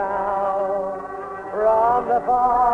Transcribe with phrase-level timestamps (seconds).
[0.00, 1.04] down
[1.52, 2.69] from the Father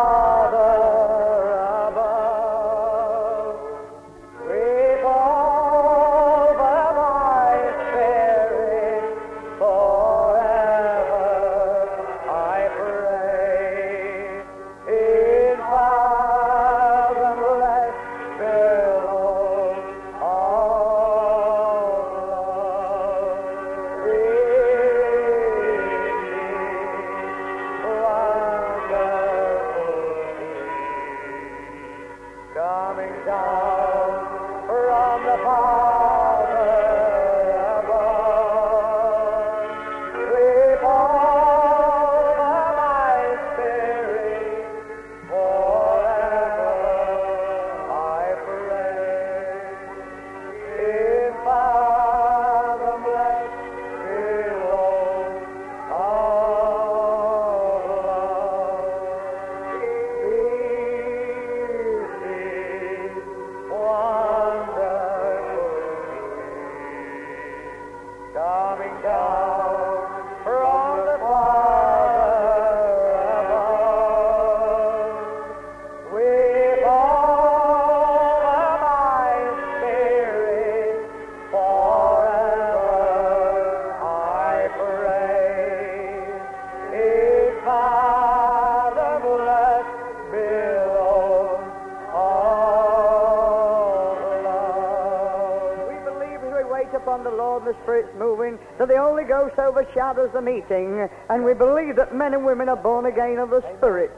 [99.17, 103.39] Holy Ghost overshadows the meeting, and we believe that men and women are born again
[103.39, 104.13] of the Spirit.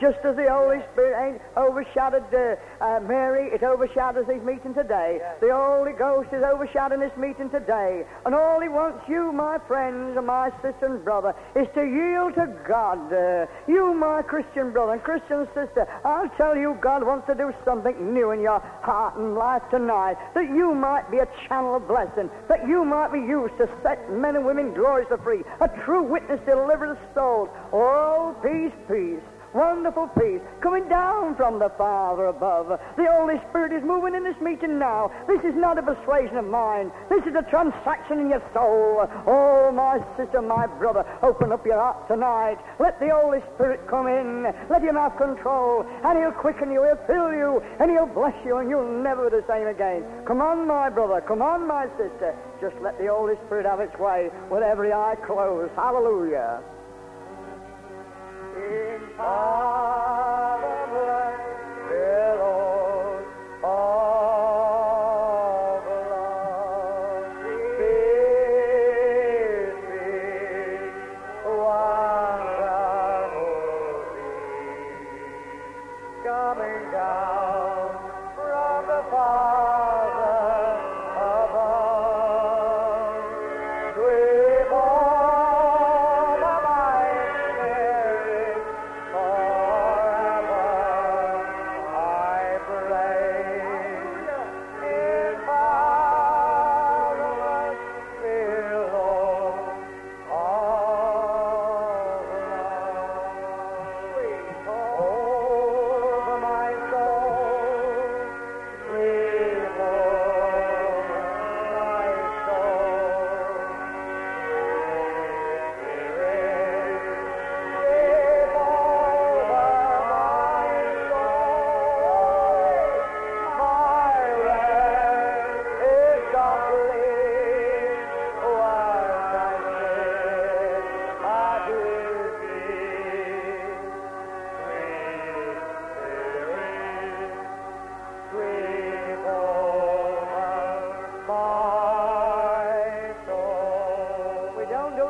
[0.00, 5.20] Just as the Holy Spirit ain't overshadowed uh, uh, Mary, it overshadows this meeting today.
[5.40, 8.04] The Holy Ghost is overshadowing this meeting today.
[8.26, 12.34] And all He wants you, my friends, and my sister and brother, is to yield
[12.36, 13.08] to God.
[13.08, 17.52] Uh, you, my Christian brother and Christian sister, I'll tell you, God wants to do
[17.64, 21.88] something new in your heart and life tonight, that you might be a channel of
[21.88, 26.02] blessing, that you might be used to set men and women gloriously free, a true
[26.02, 27.48] witness to deliver the souls.
[27.72, 29.24] Oh, peace, peace.
[29.56, 32.68] Wonderful peace coming down from the Father above.
[32.68, 35.10] The Holy Spirit is moving in this meeting now.
[35.26, 36.92] This is not a persuasion of mine.
[37.08, 39.08] This is a transaction in your soul.
[39.24, 42.60] Oh, my sister, my brother, open up your heart tonight.
[42.78, 44.44] Let the Holy Spirit come in.
[44.68, 45.88] Let Him have control.
[46.04, 49.40] And He'll quicken you, He'll fill you, and He'll bless you, and you'll never be
[49.40, 50.04] the same again.
[50.26, 51.24] Come on, my brother.
[51.24, 52.36] Come on, my sister.
[52.60, 55.72] Just let the Holy Spirit have its way with every eye closed.
[55.76, 56.60] Hallelujah.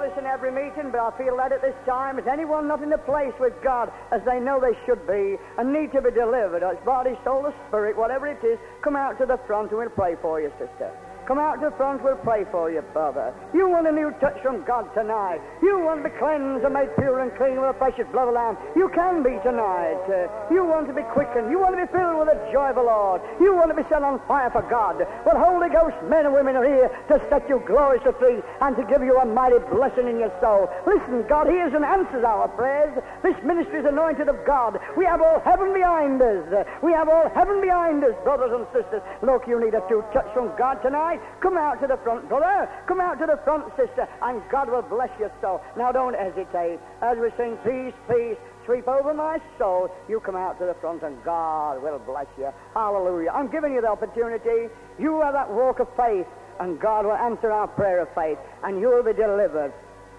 [0.06, 2.90] This in every meeting, but I feel that at this time, is anyone not in
[2.90, 6.62] the place with God as they know they should be and need to be delivered,
[6.62, 9.90] as body, soul, or spirit, whatever it is, come out to the front and we'll
[9.90, 10.94] pray for you, sister.
[11.26, 13.34] Come out to front, we'll pray for you, brother.
[13.52, 15.42] You want a new touch from God tonight.
[15.60, 18.34] You want to be cleansed and made pure and clean with the precious blood of
[18.34, 18.54] the Lamb.
[18.78, 19.98] You can be tonight.
[20.06, 21.50] Uh, you want to be quickened.
[21.50, 23.26] You want to be filled with the joy of the Lord.
[23.42, 25.02] You want to be set on fire for God.
[25.26, 28.86] Well, Holy Ghost men and women are here to set you gloriously free and to
[28.86, 30.70] give you a mighty blessing in your soul.
[30.86, 33.02] Listen, God hears and answers our prayers.
[33.26, 34.78] This ministry is anointed of God.
[34.94, 36.46] We have all heaven behind us.
[36.86, 39.02] We have all heaven behind us, brothers and sisters.
[39.26, 41.15] Look, you need a true touch from God tonight.
[41.16, 41.40] Tonight.
[41.40, 42.68] Come out to the front, brother.
[42.86, 45.60] Come out to the front, sister, and God will bless your soul.
[45.76, 46.78] Now don't hesitate.
[47.02, 51.02] As we sing peace, peace, sweep over my soul, you come out to the front
[51.02, 52.50] and God will bless you.
[52.74, 53.30] Hallelujah.
[53.30, 54.72] I'm giving you the opportunity.
[54.98, 56.26] You have that walk of faith,
[56.60, 59.72] and God will answer our prayer of faith, and you will be delivered.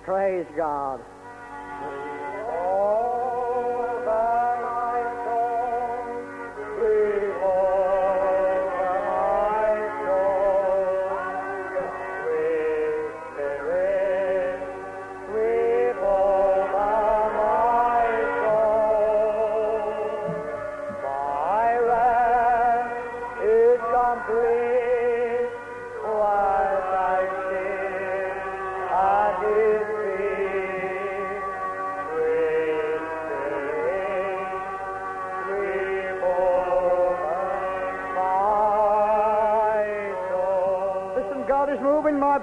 [0.03, 1.01] Praise God.
[6.77, 7.26] Complete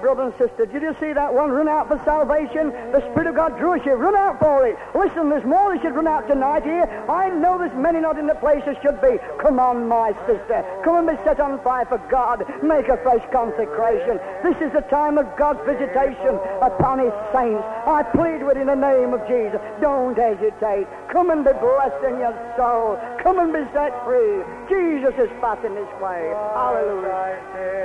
[0.05, 0.69] brother and sister.
[0.69, 1.49] Did you see that one?
[1.49, 2.69] Run out for salvation.
[2.93, 3.97] The Spirit of God drew us here.
[3.97, 4.77] Run out for it.
[4.93, 6.85] Listen, there's more that should run out tonight here.
[7.09, 9.17] I know there's many not in the place that should be.
[9.41, 10.61] Come on, my sister.
[10.85, 12.45] Come and be set on fire for God.
[12.61, 14.21] Make a fresh consecration.
[14.45, 17.65] This is the time of God's visitation upon His saints.
[17.89, 19.57] I plead with you in the name of Jesus.
[19.81, 20.85] Don't hesitate.
[21.09, 23.01] Come and be blessed in your soul.
[23.25, 24.45] Come and be set free.
[24.69, 26.29] Jesus is passing this way.
[26.53, 27.84] Hallelujah.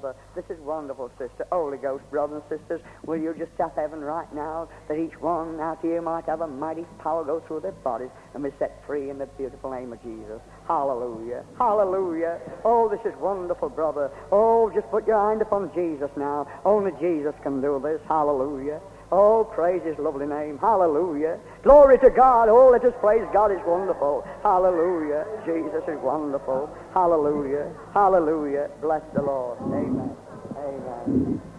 [0.00, 0.18] Brother.
[0.34, 1.46] This is wonderful, sister.
[1.52, 5.60] Holy Ghost, brothers and sisters, will you just tap heaven right now that each one
[5.60, 9.10] out here might have a mighty power go through their bodies and be set free
[9.10, 10.40] in the beautiful name of Jesus.
[10.66, 11.44] Hallelujah.
[11.58, 12.38] Hallelujah.
[12.64, 14.10] Oh, this is wonderful, brother.
[14.32, 16.46] Oh, just put your hand upon Jesus now.
[16.64, 18.00] Only Jesus can do this.
[18.08, 18.80] Hallelujah.
[19.12, 20.58] Oh, praise his lovely name.
[20.58, 21.38] Hallelujah.
[21.62, 22.48] Glory to God.
[22.48, 23.50] Oh, let us praise God.
[23.50, 24.24] It's wonderful.
[24.42, 25.26] Hallelujah.
[25.44, 26.70] Jesus is wonderful.
[26.94, 27.72] Hallelujah.
[27.92, 28.70] Hallelujah.
[28.80, 29.58] Bless the Lord.
[29.62, 30.16] Amen.
[30.56, 31.49] Amen.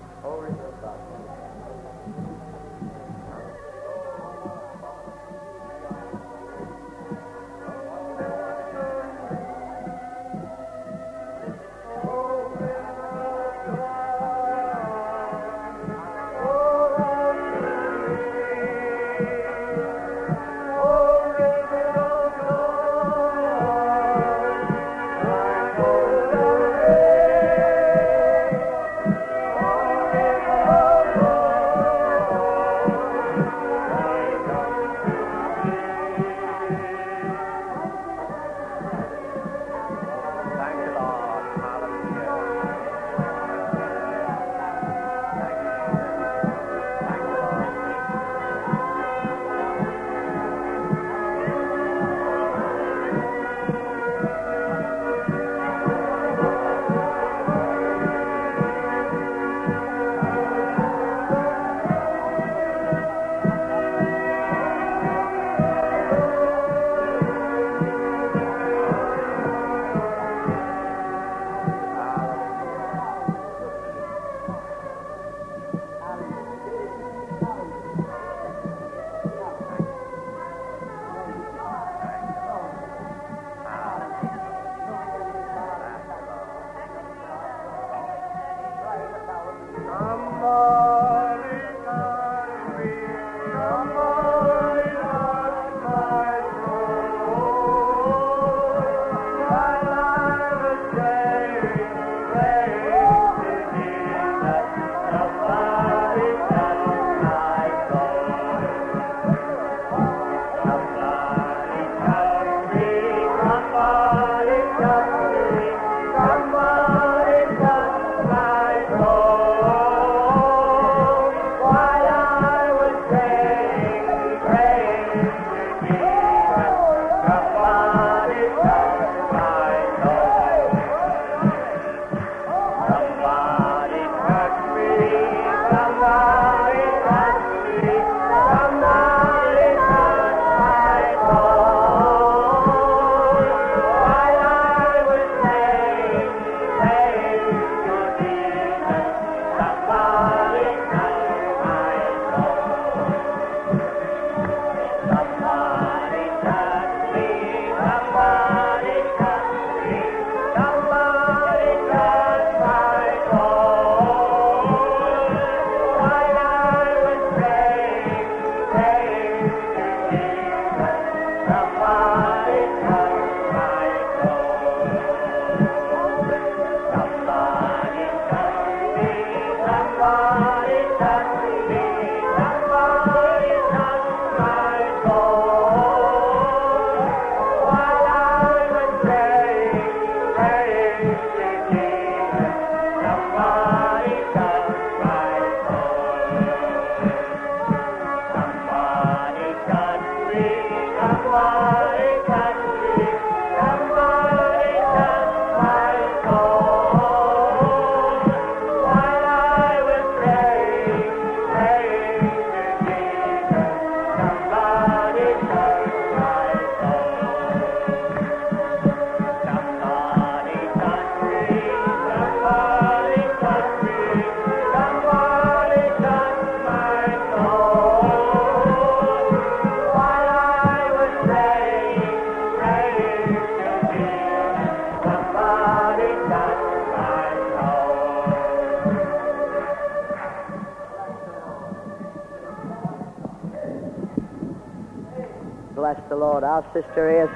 [246.92, 247.30] Sister is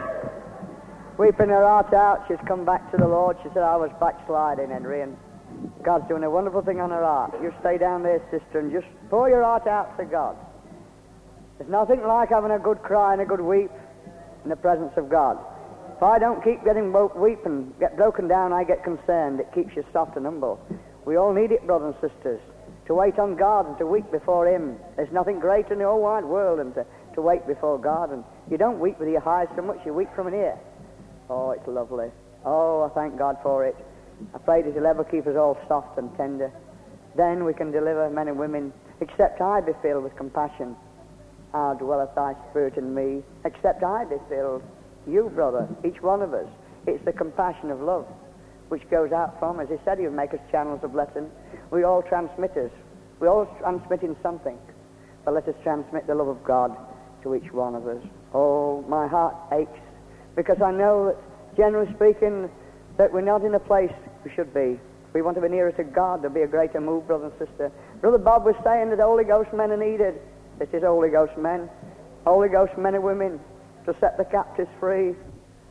[1.17, 2.25] weeping her heart out.
[2.27, 3.37] She's come back to the Lord.
[3.41, 5.15] She said, I was backsliding, Henry, and
[5.81, 7.33] God's doing a wonderful thing on her heart.
[7.41, 10.35] You stay down there, sister, and just pour your heart out to God.
[11.57, 13.71] There's nothing like having a good cry and a good weep
[14.43, 15.37] in the presence of God.
[15.95, 19.39] If I don't keep getting weep and get broken down, I get concerned.
[19.39, 20.59] It keeps you soft and humble.
[21.05, 22.41] We all need it, brothers and sisters,
[22.87, 24.75] to wait on God and to weep before Him.
[24.97, 28.11] There's nothing greater in the whole wide world than to, to wait before God.
[28.11, 30.57] And you don't weep with your eyes so much, you weep from an ear.
[31.29, 32.09] Oh, it's lovely.
[32.45, 33.75] Oh, I thank God for it.
[34.33, 36.51] I pray that He'll ever keep us all soft and tender.
[37.17, 38.71] Then we can deliver men and women,
[39.01, 40.75] except I be filled with compassion.
[41.53, 44.61] How dwelleth thy spirit in me, except I be filled.
[45.07, 46.47] You, brother, each one of us.
[46.85, 48.05] It's the compassion of love
[48.69, 49.67] which goes out from us.
[49.69, 51.29] He said he would make us channels of blessing.
[51.71, 52.71] We all transmitters.
[53.19, 54.57] We all transmitting something.
[55.23, 56.75] But let us transmit the love of God
[57.25, 58.01] to each one of us.
[58.33, 59.79] Oh, my heart aches
[60.35, 62.49] because I know that, generally speaking,
[62.97, 63.91] that we're not in the place
[64.23, 64.79] we should be.
[65.13, 66.21] We want to be nearer to God.
[66.21, 67.71] There'll be a greater move, brother and sister.
[67.99, 70.21] Brother Bob was saying that Holy Ghost men are needed.
[70.59, 71.69] This is Holy Ghost men.
[72.25, 73.39] Holy Ghost men and women
[73.85, 75.15] to set the captives free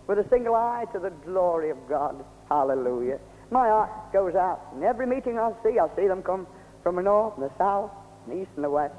[0.07, 2.25] with a single eye to the glory of God.
[2.49, 3.19] Hallelujah.
[3.51, 4.61] My heart goes out.
[4.77, 6.47] In every meeting I see, I see them come
[6.83, 7.91] from the north and the south,
[8.27, 8.95] and the east and the west.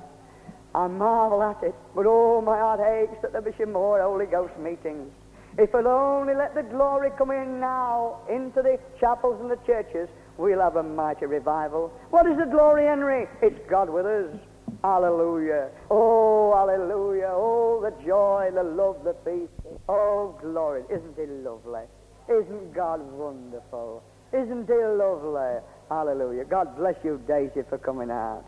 [0.76, 4.26] I marvel at it, but oh, my heart aches that there be some more Holy
[4.26, 5.10] Ghost meetings.
[5.58, 10.10] If we'll only let the glory come in now into the chapels and the churches,
[10.38, 11.94] we'll have a mighty revival.
[12.10, 13.26] What is the glory, Henry?
[13.42, 14.38] It's God with us.
[14.84, 15.70] Hallelujah.
[15.90, 17.32] Oh, hallelujah.
[17.32, 19.48] Oh, the joy, the love, the peace.
[19.88, 20.84] Oh, glory.
[20.90, 21.88] Isn't he lovely?
[22.28, 24.04] Isn't God wonderful?
[24.34, 25.62] Isn't he lovely?
[25.90, 26.44] Hallelujah.
[26.44, 28.44] God bless you, Daisy, for coming out.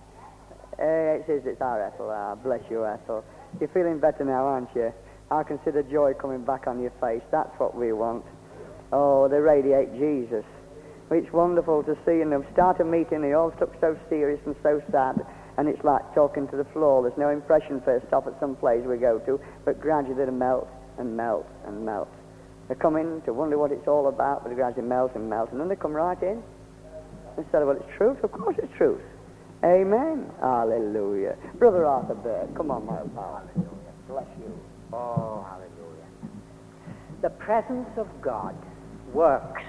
[0.79, 2.09] Eh, it says it's our Ethel.
[2.11, 3.23] Ah, bless you, Ethel.
[3.59, 4.93] You're feeling better now, aren't you?
[5.29, 7.23] I the joy coming back on your face.
[7.31, 8.23] That's what we want.
[8.93, 10.45] Oh, they radiate Jesus.
[11.11, 13.21] It's wonderful to see them start a meeting.
[13.21, 15.25] They all look so serious and so sad,
[15.57, 17.01] and it's like talking to the floor.
[17.01, 20.69] There's no impression first stop at some place we go to, but gradually they melt
[20.97, 22.09] and melt and melt.
[22.69, 25.51] They come in to wonder what it's all about, but they gradually melt and melt,
[25.51, 26.43] and then they come right in.
[27.35, 28.23] and say, well, it's truth.
[28.23, 29.01] Of course it's truth.
[29.63, 30.29] Amen.
[30.39, 31.35] Hallelujah.
[31.55, 33.43] Brother Arthur Bird, come on, my pal.
[34.07, 34.59] Bless you.
[34.93, 36.07] Oh, hallelujah.
[37.21, 38.55] The presence of God
[39.13, 39.63] works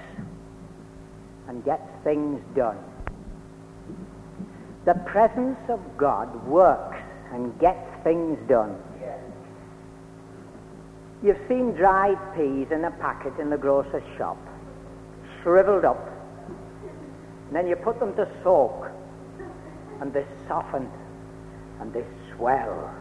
[1.47, 2.77] and gets things done.
[4.85, 6.99] The presence of God works
[7.33, 8.77] and gets things done.
[11.21, 14.37] You've seen dried peas in a packet in the grocer's shop,
[15.41, 15.99] shriveled up.
[17.47, 18.88] And then you put them to soak,
[20.01, 20.89] and they soften
[21.79, 22.03] and they
[22.35, 22.93] swell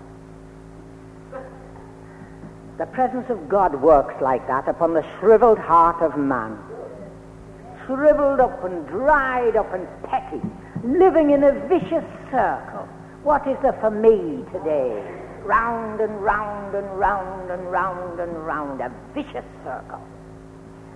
[2.78, 6.56] the presence of God works like that upon the shriveled heart of man.
[7.84, 10.40] Shriveled up and dried up and petty,
[10.84, 12.88] living in a vicious circle.
[13.24, 15.02] What is there for me today?
[15.42, 20.00] Round and round and round and round and round, a vicious circle.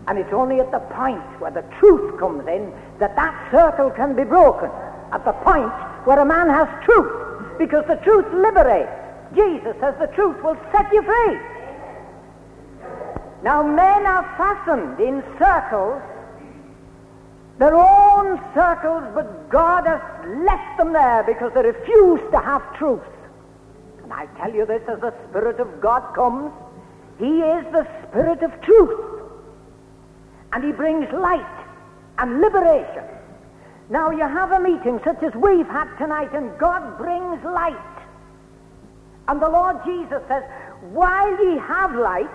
[0.07, 4.15] And it's only at the point where the truth comes in that that circle can
[4.15, 4.71] be broken.
[5.11, 5.73] At the point
[6.05, 8.91] where a man has truth, because the truth liberates.
[9.35, 11.39] Jesus says the truth will set you free.
[13.43, 16.01] Now, men are fastened in circles,
[17.59, 20.01] their own circles, but God has
[20.45, 23.03] left them there because they refuse to have truth.
[24.03, 26.53] And I tell you this as the Spirit of God comes,
[27.19, 29.01] He is the Spirit of truth.
[30.53, 31.67] And He brings light
[32.19, 33.05] and liberation.
[33.89, 37.77] Now, you have a meeting such as we've had tonight, and God brings light.
[39.29, 40.43] And the Lord Jesus says,
[40.93, 42.31] While ye have light,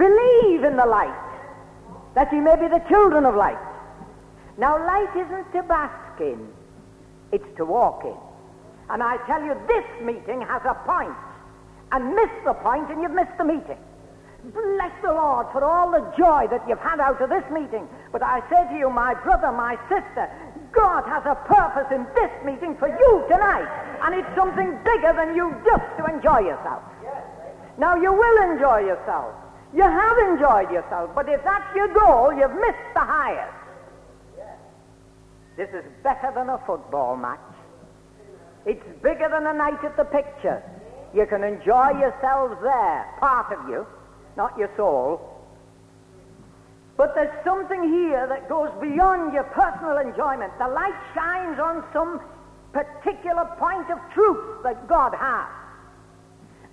[0.00, 1.14] Believe in the light,
[2.14, 3.58] that ye may be the children of light.
[4.56, 6.48] Now, light isn't to bask in,
[7.32, 8.16] it's to walk in.
[8.88, 10.86] And I tell you, this meeting has a point.
[10.86, 11.16] point,
[11.92, 13.76] and miss the point, and you've missed the meeting.
[14.42, 17.86] Bless the Lord for all the joy that you've had out of this meeting.
[18.10, 20.30] But I say to you, my brother, my sister,
[20.72, 23.68] God has a purpose in this meeting for you tonight.
[24.02, 26.82] And it's something bigger than you just to enjoy yourself.
[27.78, 29.34] Now, you will enjoy yourself.
[29.74, 33.54] You have enjoyed yourself, but if that's your goal, you've missed the highest.
[35.56, 37.38] This is better than a football match.
[38.66, 40.62] It's bigger than a night at the picture.
[41.14, 43.86] You can enjoy yourselves there, part of you,
[44.36, 45.20] not your soul.
[47.00, 50.52] But there's something here that goes beyond your personal enjoyment.
[50.58, 52.20] The light shines on some
[52.74, 55.48] particular point of truth that God has.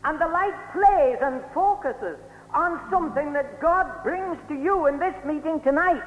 [0.04, 2.20] And the light plays and focuses
[2.54, 6.04] on something that God brings to you in this meeting tonight.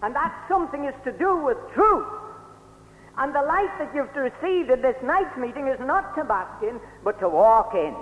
[0.00, 2.06] And that something is to do with truth.
[3.18, 6.78] And the light that you've received in this night's meeting is not to bask in,
[7.02, 7.96] but to walk in.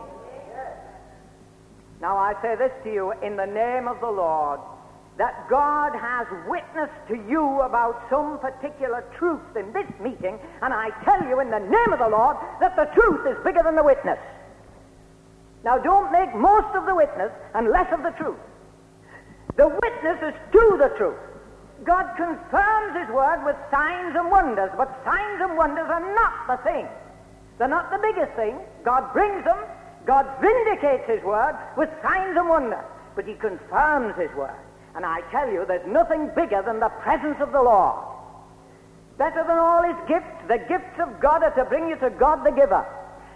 [2.03, 4.61] Now I say this to you in the name of the Lord
[5.19, 10.91] that God has witnessed to you about some particular truth in this meeting, and I
[11.05, 13.85] tell you in the name of the Lord that the truth is bigger than the
[13.85, 14.19] witness.
[15.65, 18.41] Now don't make most of the witness and less of the truth.
[19.57, 21.19] The witness is to the truth.
[21.85, 26.57] God confirms His word with signs and wonders, but signs and wonders are not the
[26.65, 26.87] thing.
[27.59, 28.59] They're not the biggest thing.
[28.83, 29.59] God brings them.
[30.07, 34.57] God vindicates His word with signs and wonders, but He confirms His word.
[34.95, 37.97] And I tell you, there's nothing bigger than the presence of the Lord.
[39.19, 42.45] Better than all His gifts, the gifts of God are to bring you to God
[42.45, 42.85] the giver.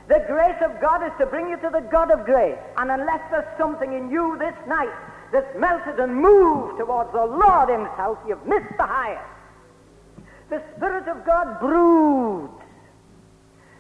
[0.09, 2.59] The grace of God is to bring you to the God of grace.
[2.77, 4.95] And unless there's something in you this night
[5.33, 9.25] that's melted and moved towards the Lord Himself, you've missed the highest.
[10.49, 12.53] The Spirit of God broods.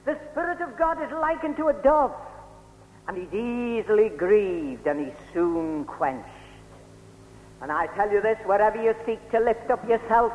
[0.04, 2.14] The Spirit of God is likened to a dove,
[3.06, 6.28] and He's easily grieved and He's soon quenched.
[7.62, 10.32] And I tell you this, wherever you seek to lift up yourself,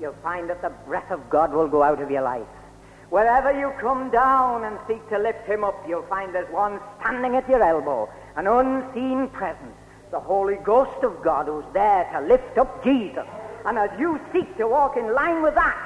[0.00, 2.46] you'll find that the breath of God will go out of your life.
[3.10, 7.36] Wherever you come down and seek to lift him up, you'll find there's one standing
[7.36, 9.76] at your elbow, an unseen presence,
[10.10, 13.26] the Holy Ghost of God who's there to lift up Jesus.
[13.64, 15.78] And as you seek to walk in line with that,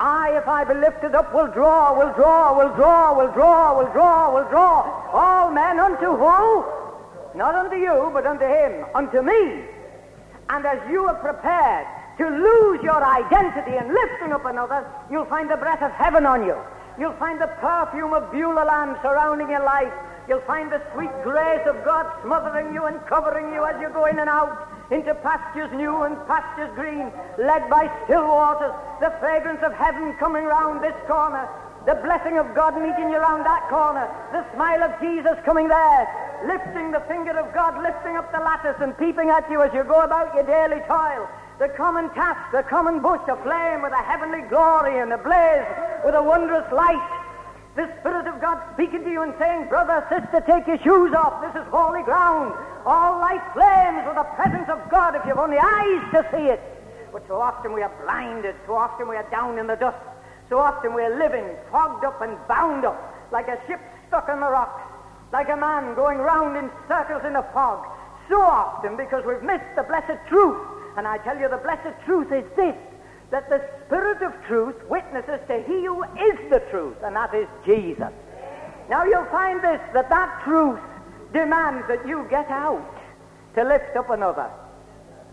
[0.00, 3.92] I, if I be lifted up, will draw, will draw, will draw, will draw, will
[3.92, 6.64] draw, will draw all men unto who?
[7.34, 9.64] Not unto you, but unto him, unto me.
[10.50, 11.86] And as you are prepared
[12.18, 16.44] to lose your identity in lifting up another, you'll find the breath of heaven on
[16.44, 16.56] you.
[16.98, 19.92] You'll find the perfume of Beulah land surrounding your life.
[20.28, 24.06] You'll find the sweet grace of God smothering you and covering you as you go
[24.06, 29.60] in and out into pastures new and pastures green, led by still waters, the fragrance
[29.62, 31.48] of heaven coming round this corner,
[31.88, 36.04] the blessing of God meeting you around that corner, the smile of Jesus coming there,
[36.44, 39.82] lifting the finger of God, lifting up the lattice and peeping at you as you
[39.88, 41.24] go about your daily toil.
[41.56, 45.64] The common task, the common bush aflame with a heavenly glory and ablaze
[46.04, 47.00] with a wondrous light.
[47.72, 51.40] The Spirit of God speaking to you and saying, Brother, sister, take your shoes off.
[51.40, 52.52] This is holy ground.
[52.84, 56.60] All light flames with the presence of God if you've only eyes to see it.
[57.16, 58.56] But so often we are blinded.
[58.66, 59.96] So often we are down in the dust.
[60.48, 62.98] So often we are living fogged up and bound up
[63.30, 64.82] like a ship stuck on the rocks,
[65.32, 67.84] like a man going round in circles in a fog.
[68.28, 70.56] So often because we've missed the blessed truth.
[70.96, 72.76] And I tell you, the blessed truth is this
[73.30, 77.46] that the Spirit of truth witnesses to he who is the truth, and that is
[77.64, 78.12] Jesus.
[78.88, 80.80] Now you'll find this that that truth
[81.32, 82.96] demands that you get out
[83.54, 84.50] to lift up another.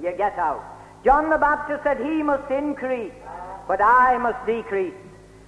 [0.01, 0.63] You get out.
[1.05, 3.13] John the Baptist said, He must increase,
[3.67, 4.93] but I must decrease.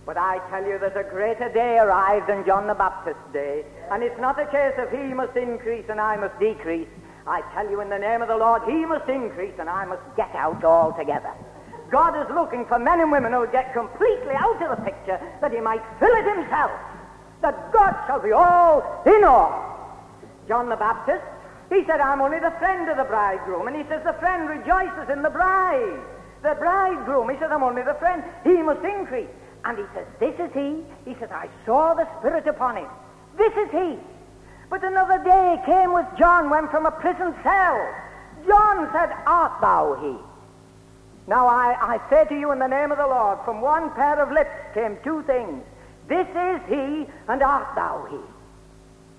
[0.07, 3.65] But I tell you, there's a greater day arrived than John the Baptist's day.
[3.91, 6.87] And it's not a case of he must increase and I must decrease.
[7.27, 10.01] I tell you, in the name of the Lord, he must increase and I must
[10.15, 11.33] get out altogether.
[11.91, 15.19] God is looking for men and women who will get completely out of the picture
[15.41, 16.71] that he might fill it himself.
[17.41, 19.59] That God shall be all in all.
[20.47, 21.23] John the Baptist,
[21.67, 23.67] he said, I'm only the friend of the bridegroom.
[23.67, 25.99] And he says, the friend rejoices in the bride.
[26.43, 28.23] The bridegroom, he says, I'm only the friend.
[28.45, 29.27] He must increase.
[29.65, 30.83] And he says, This is he.
[31.09, 32.89] He says, I saw the Spirit upon him.
[33.37, 33.97] This is he.
[34.69, 37.95] But another day came with John, went from a prison cell.
[38.45, 40.17] John said, Art thou he?
[41.27, 44.21] Now I, I say to you in the name of the Lord, from one pair
[44.21, 45.63] of lips came two things.
[46.07, 48.17] This is he, and art thou he?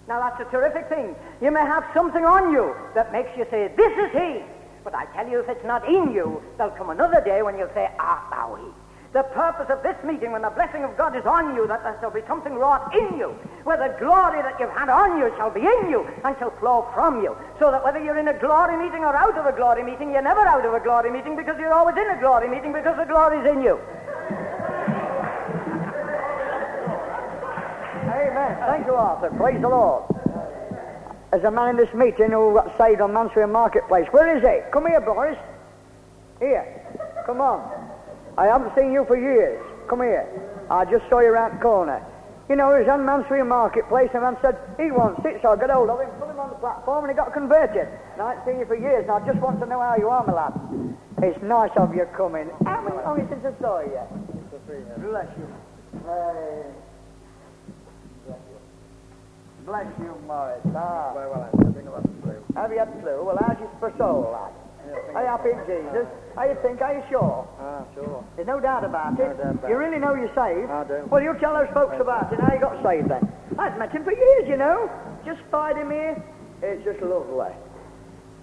[0.09, 1.14] Now that's a terrific thing.
[1.42, 4.42] You may have something on you that makes you say, This is he.
[4.85, 7.74] But I tell you, if it's not in you, there'll come another day when you'll
[7.74, 8.70] say, Art thou he?
[9.14, 11.97] The purpose of this meeting, when the blessing of God is on you, that there
[11.99, 13.33] shall be something wrought in you,
[13.64, 16.87] where the glory that you've had on you shall be in you and shall flow
[16.92, 17.35] from you.
[17.59, 20.21] So that whether you're in a glory meeting or out of a glory meeting, you're
[20.21, 23.07] never out of a glory meeting because you're always in a glory meeting because the
[23.07, 23.81] glory's in you.
[28.12, 28.57] Amen.
[28.61, 29.31] Thank you, Arthur.
[29.31, 30.05] Praise the Lord.
[31.31, 34.07] There's a man in this meeting who got saved on Mansfield Marketplace.
[34.11, 34.71] Where is he?
[34.71, 35.38] Come here, Boris.
[36.40, 36.85] Here.
[37.25, 37.88] Come on.
[38.38, 39.59] I haven't seen you for years.
[39.90, 40.22] Come here.
[40.70, 41.98] I just saw you around the corner.
[42.48, 45.57] You know, he was on Mansfield Marketplace, and man said, he wants it, so I
[45.57, 47.90] got hold of him, put him on the platform, and he got converted.
[48.14, 50.09] And I haven't seen you for years, and I just want to know how you
[50.09, 50.55] are, my lad.
[51.20, 52.48] It's nice of you coming.
[52.64, 54.01] How many long since I saw you?
[55.03, 55.48] Bless you.
[58.22, 58.59] Bless you.
[59.66, 60.62] Bless you, Morris.
[60.79, 61.11] Ah.
[61.12, 62.38] Very well, I think about the flu.
[62.55, 63.27] Have you had flu?
[63.27, 64.67] Well, how's your for soul, lad?
[64.88, 66.07] You happy in Jesus?
[66.35, 66.81] How you think?
[66.81, 67.48] Are you sure?
[67.61, 68.24] Ah, sure.
[68.37, 69.29] There's no doubt about it.
[69.29, 70.70] No doubt about you really know you're saved?
[70.70, 71.07] I do.
[71.11, 72.40] Well, you tell those folks about it.
[72.40, 73.27] How you got saved then?
[73.59, 74.90] I've met him for years, you know.
[75.24, 76.22] Just find him here.
[76.62, 77.53] It's just lovely.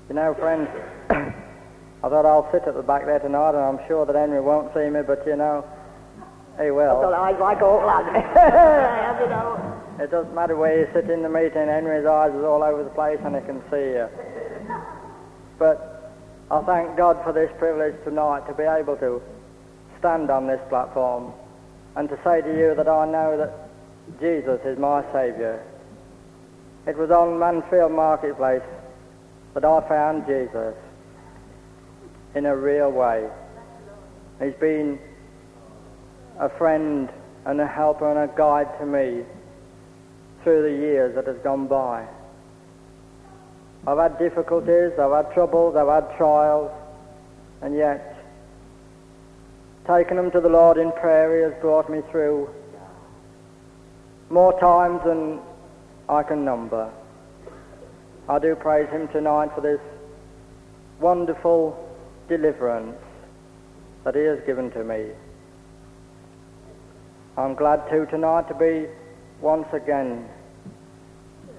[0.10, 0.70] You know, friends,
[1.10, 4.74] I thought I'll sit at the back there tonight, and I'm sure that Henry won't
[4.74, 5.66] see me, but you know,
[6.62, 7.14] he will.
[7.14, 8.10] I like all lads.
[8.36, 9.82] Have you know?
[10.00, 12.90] It doesn't matter where you sit in the meeting, Henry's eyes is all over the
[12.90, 14.08] place, and he can see you.
[15.58, 15.95] But
[16.52, 19.20] I thank God for this privilege tonight to be able to
[19.98, 21.34] stand on this platform
[21.96, 25.60] and to say to you that I know that Jesus is my Saviour.
[26.86, 28.62] It was on Mansfield Marketplace
[29.56, 30.76] that I found Jesus
[32.36, 33.28] in a real way.
[34.40, 35.00] He's been
[36.40, 37.10] a friend
[37.46, 39.24] and a helper and a guide to me
[40.44, 42.06] through the years that has gone by.
[43.88, 46.72] I've had difficulties, I've had troubles, I've had trials,
[47.62, 48.16] and yet
[49.88, 52.50] taking them to the Lord in prayer, He has brought me through
[54.30, 55.40] more times than
[56.10, 56.92] I can number.
[58.28, 59.80] I do praise Him tonight for this
[61.00, 61.78] wonderful
[62.28, 62.98] deliverance
[64.04, 65.10] that He has given to me.
[67.38, 68.88] I'm glad too tonight to be
[69.42, 70.28] once again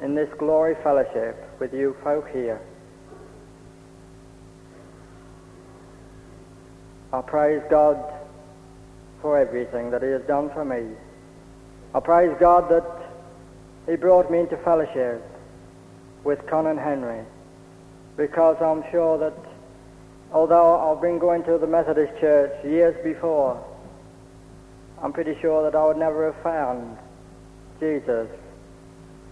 [0.02, 2.60] in this glory fellowship with you folk here.
[7.12, 7.98] I praise God
[9.22, 10.94] for everything that He has done for me.
[11.94, 13.10] I praise God that
[13.88, 15.22] He brought me into fellowship
[16.24, 17.24] with Con and Henry
[18.16, 19.34] because I'm sure that
[20.32, 23.62] although I've been going to the Methodist Church years before,
[25.02, 26.96] I'm pretty sure that I would never have found
[27.78, 28.28] Jesus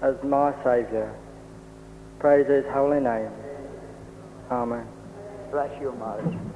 [0.04, 1.16] as my Saviour.
[2.18, 3.30] Praise His holy name.
[4.50, 4.86] Amen.
[5.50, 6.53] Bless you, Morris.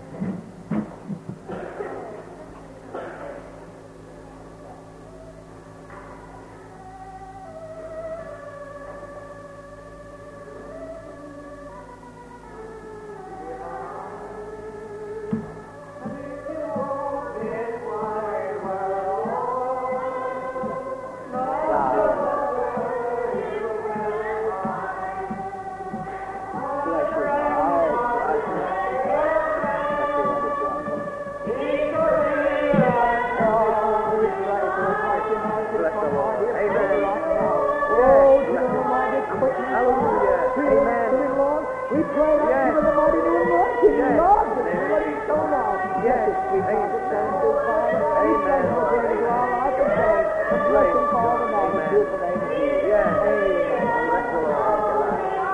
[43.87, 44.19] Anointing, Yes.
[44.19, 44.49] Lord.
[44.59, 44.91] Amen.
[44.91, 45.81] Let it go now.
[46.03, 46.31] Yes.
[46.51, 46.67] Let it Amen.
[46.71, 48.03] Father, Son, and Father.
[48.23, 48.45] We Amen.
[48.45, 50.29] thank you to our life and faith.
[50.51, 51.73] And bless him, Father, now.
[51.75, 51.91] In Amen.
[51.91, 52.43] Jesus' name.
[52.83, 53.11] Yes.
[53.23, 53.87] Amen.
[54.07, 54.69] Bless the Lord.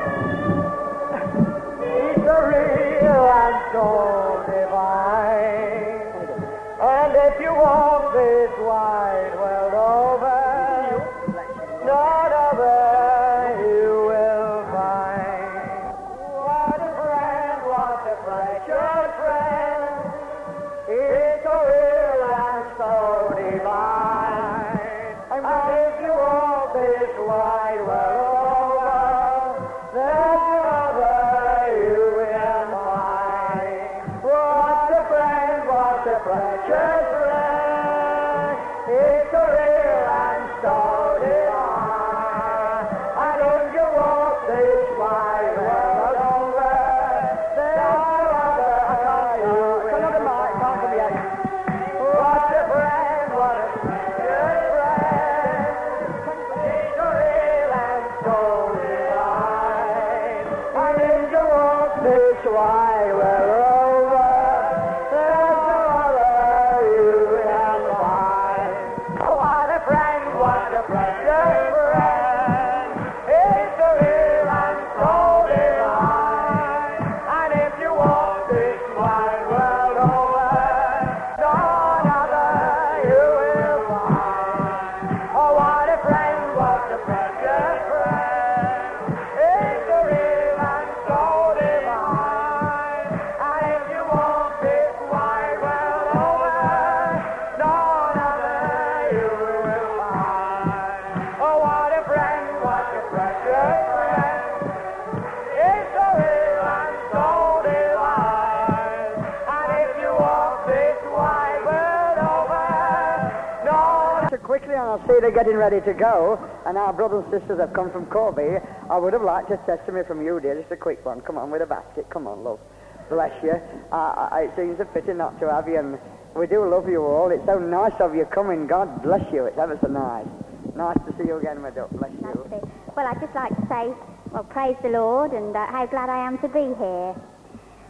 [116.77, 118.61] And our brothers and sisters have come from Corby.
[118.91, 121.23] I would have liked a testimony from you, dear, just a quick one.
[121.23, 122.05] Come on with a basket.
[122.11, 122.61] Come on, love.
[123.09, 123.57] Bless you.
[123.91, 125.97] Uh, it seems a pity not to have you, and
[126.37, 127.33] we do love you all.
[127.33, 128.67] It's so nice of you coming.
[128.67, 129.47] God bless you.
[129.47, 130.29] It's ever so nice.
[130.77, 131.89] Nice to see you again, my duck.
[131.97, 132.45] Bless you.
[132.93, 133.97] Well, I'd just like to say,
[134.31, 137.17] well, praise the Lord, and uh, how glad I am to be here.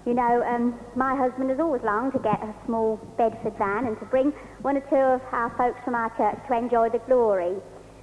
[0.06, 3.98] You know, um, my husband has always longed to get a small Bedford van and
[3.98, 4.30] to bring
[4.62, 7.58] one or two of our folks from our church to enjoy the glory.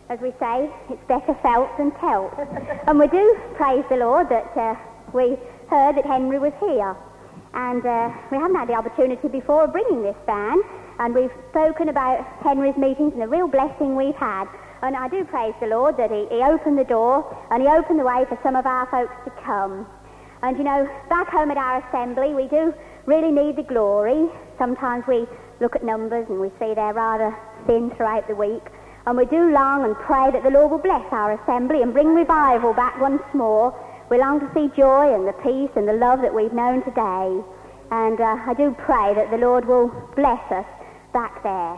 [0.10, 2.34] As we say, it's better felt than telt.
[2.88, 4.76] and we do praise the Lord that uh,
[5.14, 5.38] we
[5.70, 6.96] heard that Henry was here.
[7.54, 10.62] And uh, we haven't had the opportunity before of bringing this van.
[11.00, 14.46] And we've spoken about Henry's meetings and the real blessing we've had.
[14.82, 18.00] And I do praise the Lord that he, he opened the door and he opened
[18.00, 19.88] the way for some of our folks to come.
[20.42, 22.74] And you know, back home at our assembly, we do
[23.06, 24.28] really need the glory.
[24.58, 25.26] Sometimes we
[25.62, 27.34] look at numbers and we see they're rather
[27.66, 28.64] thin throughout the week.
[29.06, 32.16] And we do long and pray that the Lord will bless our assembly and bring
[32.16, 33.76] revival back once more.
[34.10, 37.44] We long to see joy and the peace and the love that we've known today.
[37.92, 40.66] And uh, I do pray that the Lord will bless us
[41.12, 41.76] back there.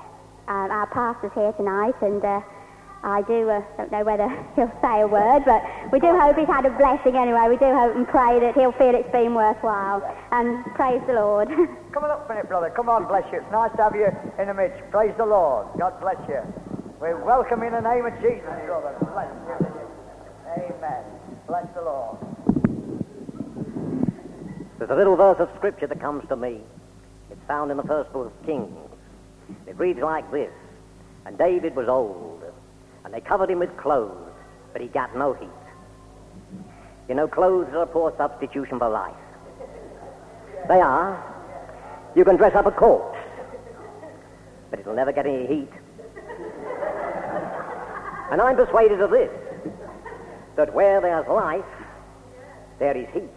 [0.47, 2.41] Uh, our pastor's here tonight, and uh,
[3.01, 6.47] I do, uh, don't know whether he'll say a word, but we do hope he's
[6.47, 7.47] had a blessing anyway.
[7.49, 10.05] We do hope and pray that he'll feel it's been worthwhile.
[10.31, 11.49] And praise the Lord.
[11.91, 12.69] Come on up minute, brother.
[12.69, 13.39] Come on, bless you.
[13.39, 14.81] It's nice to have you in the midst.
[14.91, 15.67] Praise the Lord.
[15.79, 16.74] God bless you.
[17.05, 18.97] We welcome in the name of Jesus, brother.
[19.13, 20.73] Bless you.
[20.73, 21.03] Amen.
[21.45, 22.17] Bless the Lord.
[24.79, 26.61] There's a little verse of scripture that comes to me.
[27.29, 28.89] It's found in the first book of Kings.
[29.67, 30.49] It reads like this.
[31.27, 32.41] And David was old
[33.03, 34.31] and they covered him with clothes,
[34.73, 35.49] but he got no heat.
[37.07, 39.13] You know, clothes are a poor substitution for life.
[40.67, 41.23] They are.
[42.15, 43.19] You can dress up a corpse,
[44.71, 45.69] but it'll never get any heat.
[48.31, 49.31] And I'm persuaded of this,
[50.55, 51.65] that where there's life,
[52.79, 53.29] there is heat.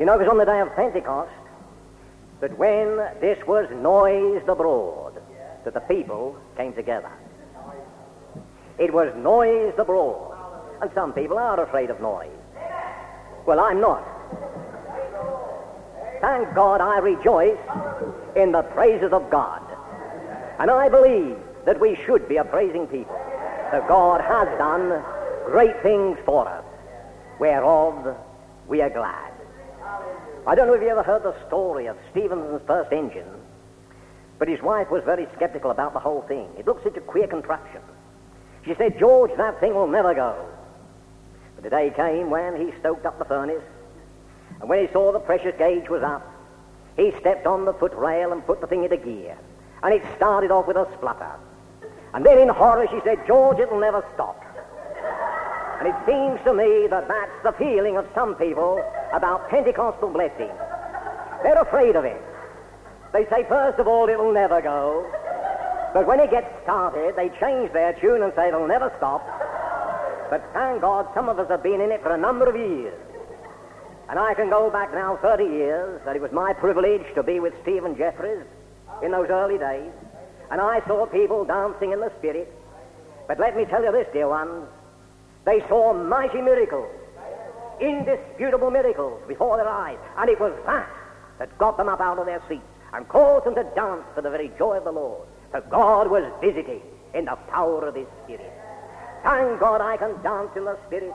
[0.00, 1.30] You know, it was on the day of Pentecost
[2.40, 5.14] that when this was noised abroad,
[5.64, 7.10] that the people came together.
[8.78, 10.36] It was noised abroad.
[10.82, 12.28] And some people are afraid of noise.
[13.46, 14.04] Well, I'm not.
[16.20, 17.58] Thank God I rejoice
[18.34, 19.62] in the praises of God.
[20.58, 23.20] And I believe that we should be a praising people.
[23.72, 25.02] That God has done
[25.44, 26.64] great things for us,
[27.38, 28.16] whereof
[28.68, 29.32] we are glad.
[30.46, 33.28] I don't know if you ever heard the story of Stephenson's first engine,
[34.38, 36.48] but his wife was very skeptical about the whole thing.
[36.56, 37.80] It looked such a queer contraption.
[38.64, 40.46] She said, George, that thing will never go.
[41.56, 43.64] But the day came when he stoked up the furnace,
[44.60, 46.24] and when he saw the pressure gauge was up,
[46.96, 49.36] he stepped on the foot rail and put the thing into gear,
[49.82, 51.34] and it started off with a splutter.
[52.16, 54.42] And then in horror she said, George, it'll never stop.
[55.80, 60.48] And it seems to me that that's the feeling of some people about Pentecostal blessing.
[61.42, 62.20] They're afraid of it.
[63.12, 65.04] They say, first of all, it'll never go.
[65.92, 69.20] But when it gets started, they change their tune and say it'll never stop.
[70.30, 72.98] But thank God, some of us have been in it for a number of years.
[74.08, 77.40] And I can go back now 30 years that it was my privilege to be
[77.40, 78.46] with Stephen Jeffreys
[79.02, 79.92] in those early days.
[80.50, 82.52] And I saw people dancing in the Spirit.
[83.28, 84.68] But let me tell you this, dear ones,
[85.44, 86.88] they saw mighty miracles,
[87.80, 89.98] indisputable miracles before their eyes.
[90.16, 90.88] And it was that
[91.38, 94.30] that got them up out of their seats and caused them to dance for the
[94.30, 95.26] very joy of the Lord.
[95.50, 96.80] For God was visiting
[97.14, 98.52] in the power of His Spirit.
[99.22, 101.12] Thank God I can dance in the Spirit.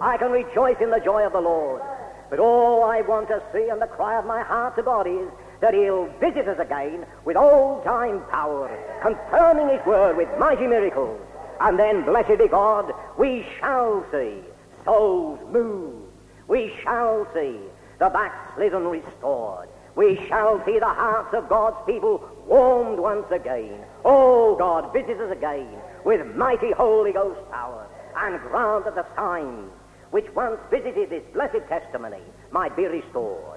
[0.00, 1.82] I can rejoice in the joy of the Lord.
[2.30, 5.28] But all I want to see and the cry of my heart to God is
[5.60, 8.70] that He'll visit us again with old-time power,
[9.02, 11.20] confirming His word with mighty miracles.
[11.60, 14.40] And then, blessed be God, we shall see
[14.84, 16.10] souls moved.
[16.48, 17.58] We shall see
[17.98, 19.68] the backslidden restored.
[19.96, 23.80] We shall see the hearts of God's people warmed once again.
[24.04, 25.68] Oh, God, visit us again
[26.04, 27.86] with mighty Holy Ghost power
[28.16, 29.70] and grant that the signs
[30.10, 33.53] which once visited this blessed testimony might be restored.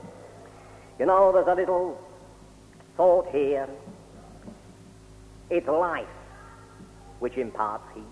[0.99, 2.01] You know, there's a little
[2.95, 3.69] thought here.
[5.49, 6.07] It's life
[7.19, 8.03] which imparts heat.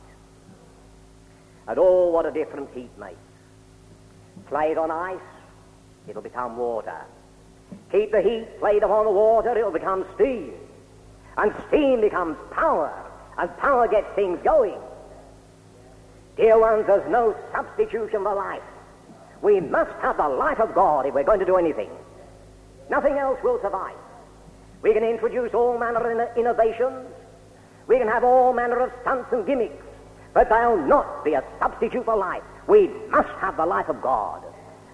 [1.67, 3.17] And oh, what a difference heat makes.
[4.47, 5.19] Play it on ice,
[6.07, 7.01] it'll become water.
[7.91, 10.53] Keep the heat played upon the water, it'll become steam.
[11.37, 12.93] And steam becomes power,
[13.37, 14.79] and power gets things going.
[16.37, 18.61] Dear ones, there's no substitution for life.
[19.41, 21.89] We must have the life of God if we're going to do anything.
[22.89, 23.95] Nothing else will survive.
[24.81, 27.07] We can introduce all manner of innovations.
[27.87, 29.83] We can have all manner of stunts and gimmicks,
[30.33, 32.43] but they'll not be a substitute for life.
[32.67, 34.43] We must have the life of God.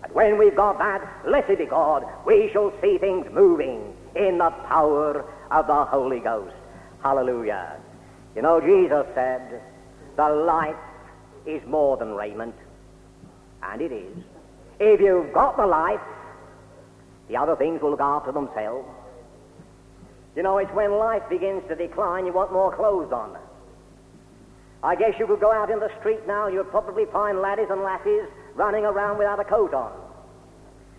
[0.03, 4.49] And when we've got that, blessed be God, we shall see things moving in the
[4.67, 6.55] power of the Holy Ghost.
[7.01, 7.77] Hallelujah.
[8.35, 9.61] You know, Jesus said,
[10.15, 10.75] the life
[11.45, 12.55] is more than raiment.
[13.63, 14.17] And it is.
[14.79, 15.99] If you've got the life,
[17.31, 18.85] the other things will look after themselves.
[20.35, 23.37] You know, it's when life begins to decline you want more clothes on.
[24.83, 27.81] I guess you could go out in the street now, you'd probably find laddies and
[27.81, 29.93] lassies running around without a coat on.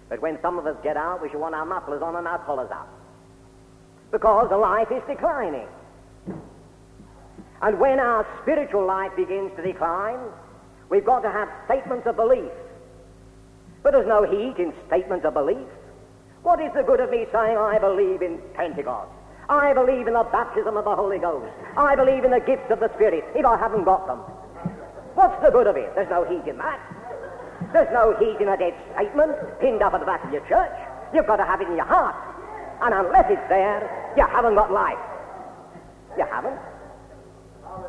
[0.08, 2.38] But when some of us get out, we should want our mufflers on and our
[2.38, 2.88] collars up.
[4.10, 5.68] Because the life is declining.
[7.60, 10.18] And when our spiritual life begins to decline,
[10.88, 12.50] we've got to have statements of belief.
[13.82, 15.68] But there's no heat in statements of belief.
[16.42, 19.10] What is the good of me saying I believe in Pentecost?
[19.48, 21.52] I believe in the baptism of the Holy Ghost.
[21.76, 24.18] I believe in the gifts of the Spirit if I haven't got them.
[25.14, 25.94] What's the good of it?
[25.94, 26.80] There's no heat in that.
[27.72, 30.72] There's no heat in a dead statement pinned up at the back of your church.
[31.14, 32.16] You've got to have it in your heart.
[32.82, 34.98] And unless it's there, you haven't got life.
[36.18, 36.58] You haven't.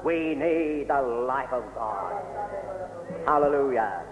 [0.03, 2.21] We need the life of God.
[3.25, 4.03] Hallelujah.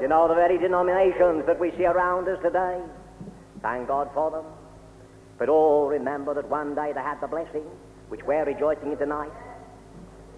[0.00, 2.80] You know the very denominations that we see around us today?
[3.66, 4.44] Thank God for them.
[5.38, 7.64] But all remember that one day they had the blessing,
[8.10, 9.32] which we're rejoicing in tonight.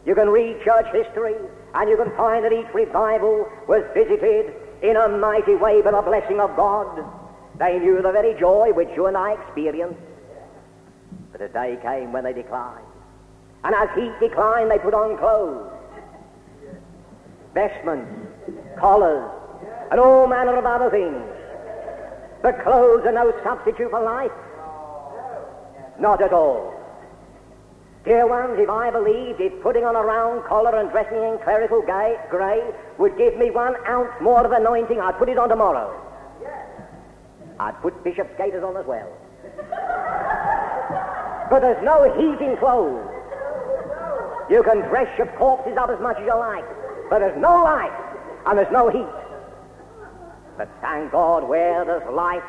[0.07, 1.35] You can read church history,
[1.75, 6.01] and you can find that each revival was visited in a mighty way by the
[6.01, 7.05] blessing of God.
[7.59, 10.01] They knew the very joy which you and I experienced.
[11.31, 12.87] But a day came when they declined.
[13.63, 15.71] And as heat declined, they put on clothes,
[17.53, 18.11] vestments,
[18.79, 19.31] collars,
[19.91, 21.38] and all manner of other things.
[22.43, 24.33] But clothes are no substitute for life.
[25.99, 26.75] Not at all.
[28.05, 31.83] Dear ones, if I believed if putting on a round collar and dressing in clerical
[31.83, 32.63] gay, grey
[32.97, 35.93] would give me one ounce more of anointing, I'd put it on tomorrow.
[37.61, 39.11] I'd put bishop's gaiters on as well.
[41.51, 43.05] but there's no heat in clothes.
[44.49, 46.65] You can dress your corpses up as much as you like,
[47.11, 47.93] but there's no life
[48.47, 49.28] and there's no heat.
[50.59, 52.43] But thank God, where there's life,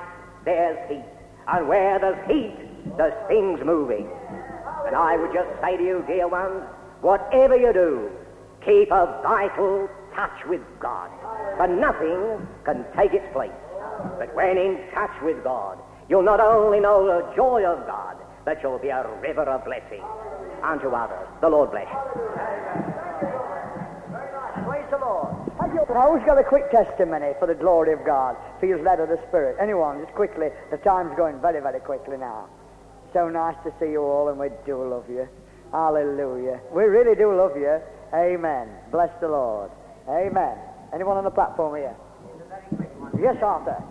[0.43, 1.05] there's heat.
[1.47, 4.09] And where there's heat, there's things moving.
[4.87, 6.63] And I would just say to you, dear ones,
[7.01, 8.09] whatever you do,
[8.65, 11.11] keep a vital touch with God.
[11.57, 13.51] For nothing can take its place.
[14.17, 15.77] But when in touch with God,
[16.09, 20.03] you'll not only know the joy of God, but you'll be a river of blessing
[20.63, 21.27] unto others.
[21.41, 22.58] The Lord bless you.
[25.89, 28.37] You always got a quick testimony for the glory of God?
[28.61, 29.57] Feels led of the Spirit.
[29.59, 30.49] Anyone, just quickly.
[30.69, 32.47] The time's going very, very quickly now.
[33.11, 35.27] So nice to see you all, and we do love you.
[35.71, 36.59] Hallelujah.
[36.71, 37.81] We really do love you.
[38.13, 38.69] Amen.
[38.91, 39.71] Bless the Lord.
[40.07, 40.57] Amen.
[40.93, 41.95] Anyone on the platform here?
[43.19, 43.83] Yes, Arthur.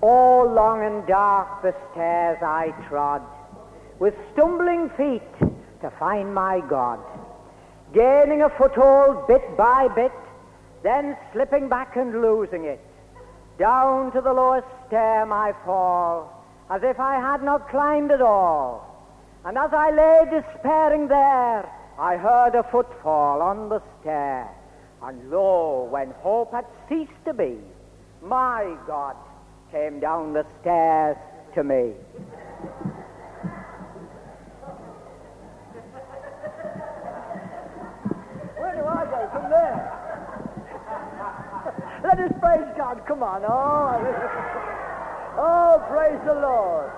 [0.00, 3.20] All long and dark the stairs I trod,
[3.98, 5.50] with stumbling feet
[5.82, 7.00] to find my God,
[7.92, 10.12] gaining a foothold bit by bit,
[10.82, 12.80] then slipping back and losing it.
[13.58, 18.84] Down to the lowest stair I fall, as if I had not climbed at all.
[19.44, 21.68] And as I lay despairing there,
[21.98, 24.48] I heard a footfall on the stair.
[25.02, 27.58] And lo, when hope had ceased to be,
[28.22, 29.16] my God
[29.72, 31.16] came down the stairs
[31.54, 31.94] to me.
[38.56, 39.28] Where do I go?
[39.32, 39.97] From there.
[42.18, 42.98] Praise God.
[43.06, 43.46] Come on.
[43.46, 43.94] Oh,
[45.38, 46.90] oh praise the Lord.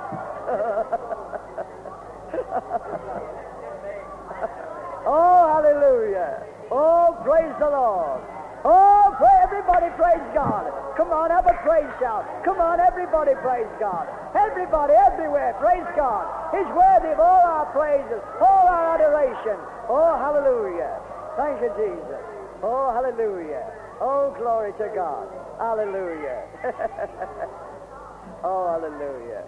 [5.04, 6.40] oh, hallelujah.
[6.72, 8.24] Oh, praise the Lord.
[8.64, 10.72] Oh, pray, everybody praise God.
[10.96, 12.24] Come on, have a praise shout.
[12.44, 14.06] Come on, everybody praise God.
[14.36, 16.28] Everybody, everywhere, praise God.
[16.52, 19.56] He's worthy of all our praises, all our adoration.
[19.88, 21.00] Oh, hallelujah.
[21.36, 22.20] Thank you, Jesus.
[22.62, 23.64] Oh, hallelujah.
[24.00, 25.28] Oh, glory to God.
[25.58, 26.44] Hallelujah.
[28.44, 29.44] oh, hallelujah.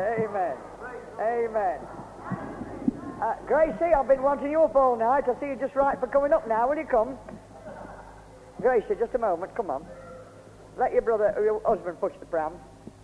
[0.00, 0.56] Amen.
[1.20, 1.78] Amen.
[3.20, 5.24] Uh, Gracie, I've been wanting you up all night.
[5.28, 6.68] I see you just right for coming up now.
[6.68, 7.18] Will you come?
[8.62, 9.54] Gracie, just a moment.
[9.54, 9.84] Come on.
[10.78, 12.54] Let your brother, your husband push the pram.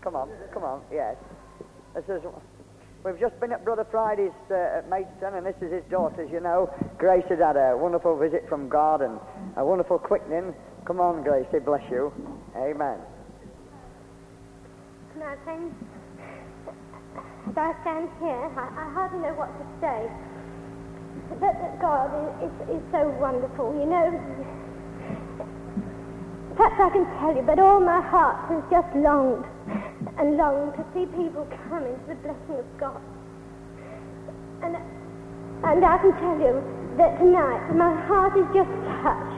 [0.01, 0.31] Come on.
[0.55, 0.81] Come on.
[0.91, 1.17] Yes.
[1.95, 2.23] This is,
[3.05, 6.41] we've just been at Brother Friday's uh, at Maidstone, and this is his daughter's, you
[6.41, 6.73] know.
[6.97, 9.21] Grace has had a wonderful visit from God and
[9.59, 10.55] a wonderful quickening.
[10.87, 11.59] Come on, Gracie.
[11.59, 12.13] Bless you.
[12.55, 12.99] Amen.
[15.19, 15.75] No, thanks.
[17.49, 20.07] As I stand here, I, I hardly know what to say.
[21.41, 22.07] But that God
[22.39, 24.15] is, is, is so wonderful, you know.
[26.55, 29.45] Perhaps I can tell you, but all my heart has just longed
[30.19, 33.03] and longed to see people come into the blessing of God.
[34.63, 34.77] And,
[35.67, 36.63] and I can tell you
[36.97, 38.71] that tonight my heart is just
[39.03, 39.36] touched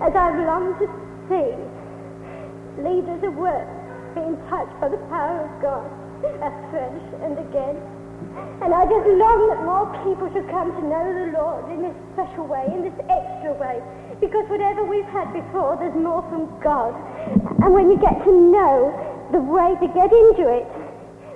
[0.00, 0.88] as I've longed to
[1.28, 1.52] see
[2.80, 3.68] leaders of work
[4.14, 5.86] being touched by the power of God
[6.40, 7.76] afresh and again.
[8.64, 11.96] And I just long that more people should come to know the Lord in this
[12.12, 13.80] special way, in this extra way.
[14.20, 16.92] Because whatever we've had before, there's more from God.
[17.64, 18.92] And when you get to know
[19.32, 20.68] the way to get into it,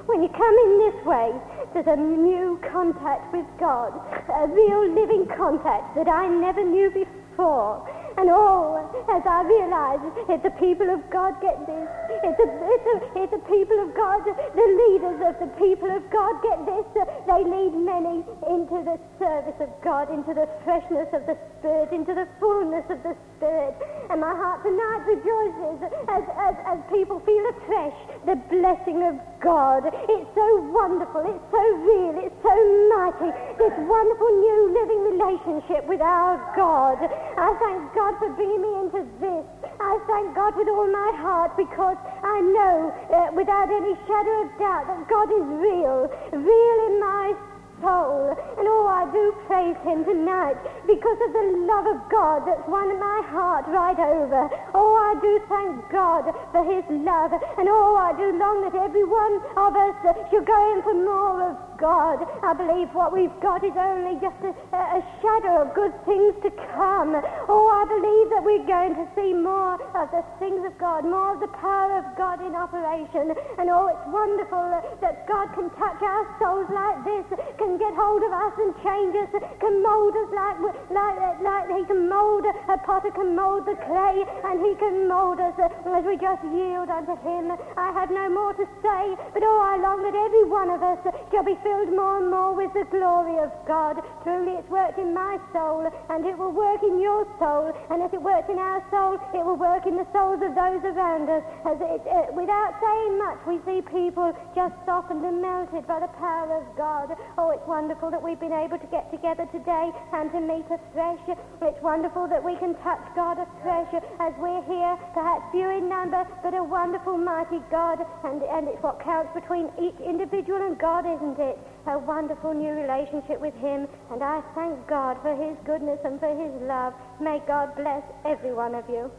[0.04, 1.32] when you come in this way,
[1.72, 3.92] there's a new contact with God,
[4.28, 7.80] a real living contact that I never knew before.
[8.16, 8.78] And oh,
[9.10, 9.98] as I realize,
[10.30, 11.88] if the people of God get this,
[12.22, 12.96] if the, if the,
[13.26, 16.86] if the people of God, the leaders of the people of God get this,
[17.26, 22.14] they lead many into the service of God, into the freshness of the Spirit, into
[22.14, 23.33] the fullness of the Spirit.
[23.44, 25.76] And my heart tonight rejoices
[26.08, 29.84] as, as, as people feel afresh the blessing of God.
[29.84, 32.56] It's so wonderful, it's so real, it's so
[32.88, 33.28] mighty,
[33.60, 37.04] this wonderful new living relationship with our God.
[37.04, 39.44] I thank God for bringing me into this.
[39.76, 44.48] I thank God with all my heart because I know uh, without any shadow of
[44.56, 47.53] doubt that God is real, real in my
[47.84, 48.32] soul.
[48.56, 50.56] And oh, I do praise him tonight
[50.88, 54.48] because of the love of God that's won my heart right over.
[54.72, 57.36] Oh, I do thank God for his love.
[57.60, 59.96] And oh, I do long that every one of us
[60.32, 62.22] should go in for more of God.
[62.42, 66.50] I believe what we've got is only just a, a shadow of good things to
[66.72, 67.18] come.
[67.50, 71.34] Oh, I believe that we're going to see more of the things of God, more
[71.34, 73.34] of the power of God in operation.
[73.58, 74.64] And oh, it's wonderful
[75.00, 77.26] that God can touch our souls like this,
[77.58, 80.58] can get hold of us and change us, can mold us like,
[80.90, 85.40] like, like he can mold, a potter can mold the clay, and he can mold
[85.40, 87.50] us as we just yield unto him.
[87.76, 89.02] I have no more to say,
[89.34, 91.00] but oh, I long that every one of us
[91.30, 93.98] shall be filled more and more with the glory of God.
[94.22, 98.12] Truly, it's worked in my soul, and it will work in your soul, and as
[98.14, 101.42] it works in our soul, it will work in the souls of those around us.
[101.66, 106.12] As it, uh, without saying much, we see people just softened and melted by the
[106.16, 107.16] power of God.
[107.38, 111.20] Oh, it's wonderful that we've been able to get together today and to meet afresh.
[111.60, 116.26] It's wonderful that we can touch God afresh as we're here, perhaps few in number,
[116.42, 117.98] but a wonderful, mighty God.
[118.24, 121.53] And, and it's what counts between each individual and God, isn't it?
[121.86, 123.86] A wonderful new relationship with Him.
[124.10, 126.94] And I thank God for His goodness and for His love.
[127.20, 129.10] May God bless every one of you.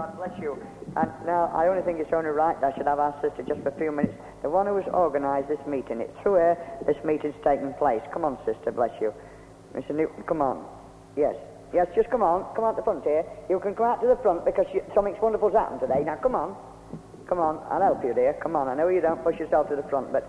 [0.00, 0.56] God bless you.
[0.96, 3.60] And now, I only think it's only right that I should have our sister just
[3.62, 4.14] for a few minutes.
[4.42, 6.00] The one who has organised this meeting.
[6.00, 8.00] It's through her this meeting's taking place.
[8.12, 9.12] Come on, sister, bless you.
[9.74, 9.94] Mr.
[9.94, 10.64] Newton, come on.
[11.16, 11.36] Yes.
[11.72, 12.48] Yes, just come on.
[12.54, 13.24] Come out the front here.
[13.48, 16.02] You can come out to the front because you, something's wonderful's happened today.
[16.02, 16.56] Now, come on.
[17.30, 17.62] Come on.
[17.70, 18.34] I'll help you, dear.
[18.42, 18.66] Come on.
[18.66, 20.26] I know you don't push yourself to the front, but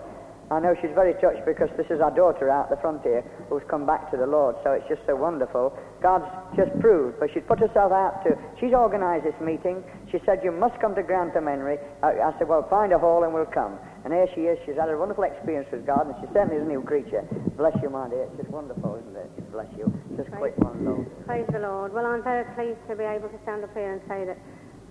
[0.52, 3.64] I know she's very touched because this is our daughter out the front here who's
[3.72, 4.56] come back to the Lord.
[4.64, 5.74] So it's just so wonderful.
[6.04, 6.30] God's
[6.60, 8.38] just proved, but she's put herself out to.
[8.60, 9.82] She's organised this meeting.
[10.12, 11.80] She said, You must come to Grantham Henry.
[12.04, 13.80] I, I said, Well, find a hall and we'll come.
[14.04, 14.60] And here she is.
[14.68, 17.26] She's had a wonderful experience with God, and she certainly is a new creature.
[17.56, 18.28] Bless you, my dear.
[18.30, 19.52] It's just wonderful, isn't it?
[19.52, 19.88] Bless you.
[20.18, 21.26] Just Praise, quick one, Lord.
[21.26, 21.94] Praise the Lord.
[21.94, 24.38] Well, I'm very pleased to be able to stand up here and say that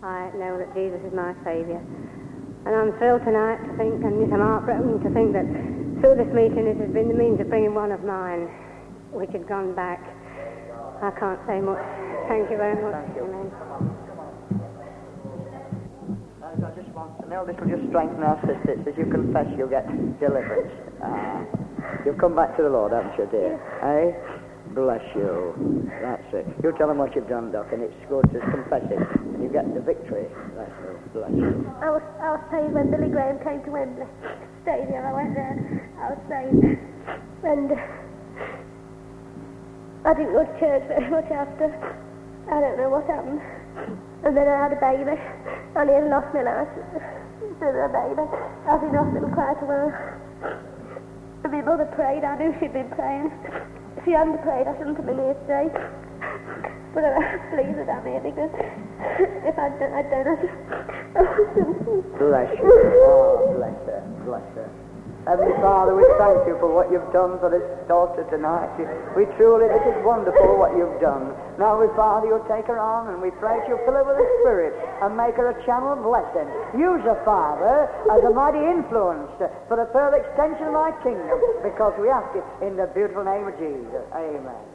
[0.03, 1.77] I know that Jesus is my Saviour.
[2.65, 5.45] And I'm thrilled tonight to think, and I'm heartbroken to think that
[6.01, 8.49] through this meeting it has been the means of bringing one of mine,
[9.13, 10.01] which had gone back.
[11.05, 11.85] I can't say much.
[12.29, 12.97] Thank you very much.
[13.13, 13.29] You.
[13.29, 13.53] Amen.
[16.41, 18.81] I just want to know this will just strengthen our sisters.
[18.89, 19.85] As you confess, you'll get
[20.21, 20.73] deliverance.
[21.05, 21.45] Ah,
[22.05, 23.61] you've come back to the Lord, haven't you, dear?
[23.85, 24.40] Eh?
[24.75, 25.89] Bless you.
[26.01, 26.47] That's it.
[26.63, 29.51] You tell them what you've done, Doc, and it's good to confess it, and you
[29.51, 30.31] get the victory.
[30.55, 30.95] Bless you.
[31.13, 31.67] Bless you.
[31.83, 34.07] I was, I was saying when Billy Graham came to Wembley
[34.63, 35.59] Stadium, I went there.
[35.99, 36.79] I was saying,
[37.43, 37.75] and
[40.07, 41.67] I didn't go to church very much after.
[42.47, 43.43] I don't know what happened.
[44.23, 45.19] And then I had a baby.
[45.75, 48.23] I nearly lost my life to the baby.
[48.23, 49.91] I was in hospital quite a while.
[51.43, 52.23] And my mother prayed.
[52.23, 53.35] I knew she'd been praying.
[54.05, 55.69] She hadn't prayed, I shouldn't have been here today.
[56.95, 58.51] But uh, I'm pleased that I'm here because
[59.47, 60.41] if I'd done, I'd done it.
[62.19, 62.65] Bless you.
[62.65, 64.03] Oh, bless her.
[64.25, 64.80] Bless her.
[65.31, 68.67] Heavenly Father, we thank you for what you've done for this daughter tonight.
[69.15, 71.31] We truly, this is wonderful what you've done.
[71.55, 74.19] Now, we, Father, you'll take her on and we pray that you fill her with
[74.19, 76.51] the Spirit and make her a channel of blessing.
[76.75, 79.31] Use her, Father, as a mighty influence
[79.71, 83.47] for the further extension of thy kingdom because we ask it in the beautiful name
[83.47, 84.03] of Jesus.
[84.11, 84.67] Amen.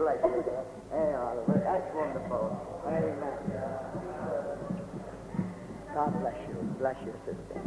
[0.00, 0.40] Bless you.
[0.88, 2.56] That's wonderful.
[2.88, 3.36] Amen.
[5.92, 6.56] God bless you.
[6.80, 7.60] Bless you, sister.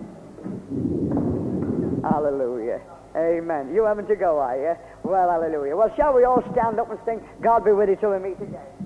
[2.04, 2.82] Hallelujah.
[3.16, 3.74] Amen.
[3.74, 4.74] You haven't to go, are you?
[5.04, 5.76] Well, hallelujah.
[5.76, 8.42] Well, shall we all stand up and sing, God be with you till we meet
[8.42, 8.81] again?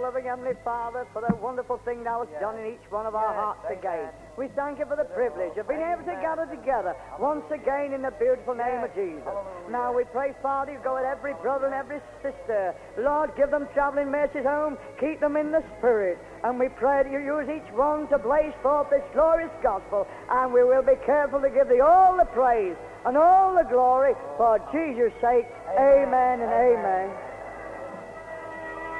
[0.00, 3.34] Loving Heavenly Father, for the wonderful thing thou hast done in each one of our
[3.34, 4.08] hearts again.
[4.36, 8.00] We thank you for the privilege of being able to gather together once again in
[8.00, 9.28] the beautiful name of Jesus.
[9.68, 12.74] Now we pray, Father, you go with every brother and every sister.
[12.96, 14.78] Lord, give them traveling mercies home.
[14.98, 16.16] Keep them in the Spirit.
[16.44, 20.08] And we pray that you use each one to blaze forth this glorious gospel.
[20.30, 24.14] And we will be careful to give thee all the praise and all the glory
[24.40, 25.44] for Jesus' sake.
[25.76, 27.10] Amen and amen.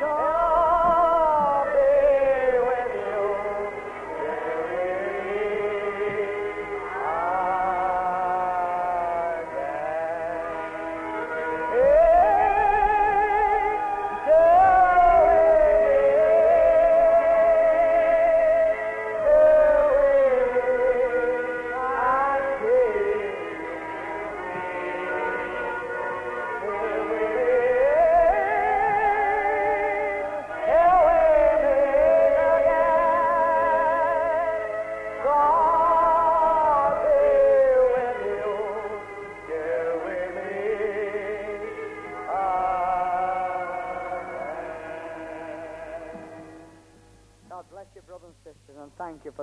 [0.01, 0.40] God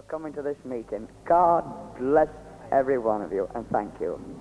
[0.10, 1.08] coming to this meeting.
[1.28, 1.64] God
[2.00, 2.30] bless
[2.72, 4.37] every one of you, and thank you.